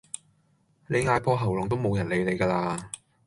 [0.87, 2.91] 你嗌破喉嚨都無人理你咖啦